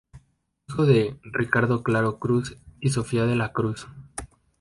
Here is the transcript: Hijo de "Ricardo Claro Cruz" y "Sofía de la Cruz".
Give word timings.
Hijo 0.67 0.87
de 0.87 1.19
"Ricardo 1.21 1.83
Claro 1.83 2.17
Cruz" 2.17 2.57
y 2.79 2.89
"Sofía 2.89 3.27
de 3.27 3.35
la 3.35 3.51
Cruz". 3.51 3.87